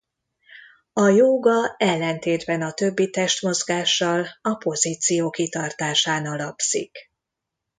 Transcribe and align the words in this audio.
A 0.93 1.07
jóga 1.07 1.75
ellentétben 1.77 2.61
a 2.61 2.71
többi 2.73 3.09
testmozgással 3.09 4.27
a 4.41 4.55
pozíció 4.55 5.29
kitartásán 5.29 6.25
alapszik. 6.25 7.11